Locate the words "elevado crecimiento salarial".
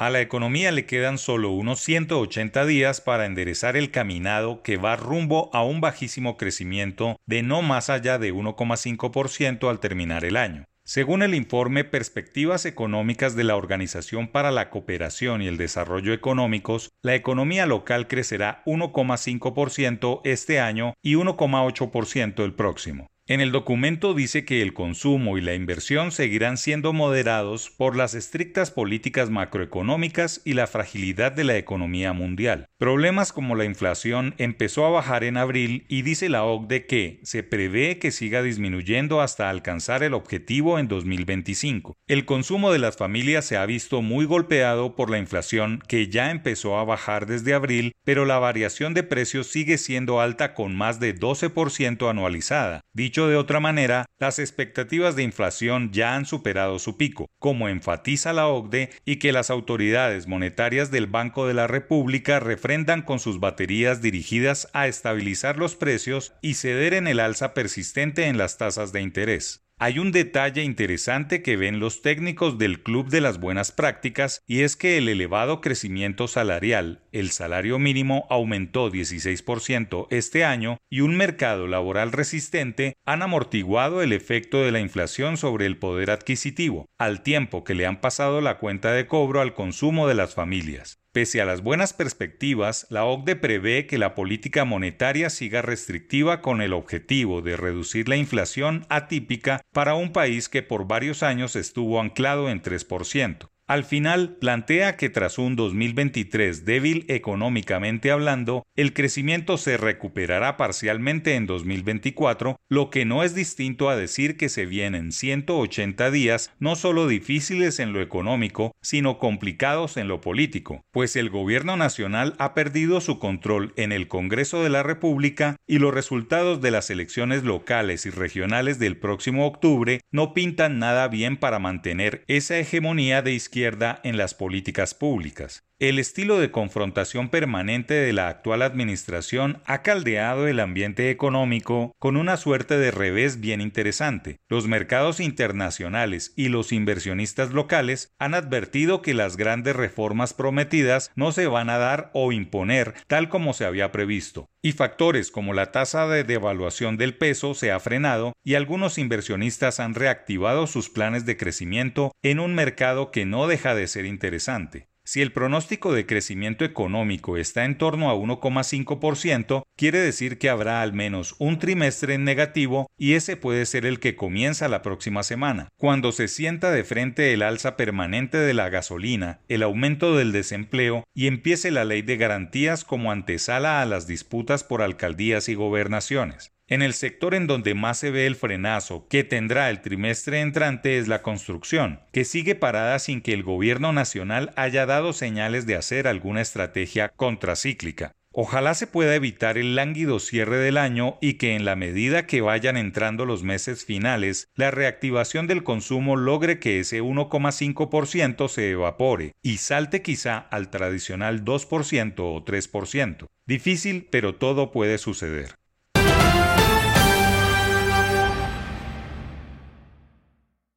75.08-77.00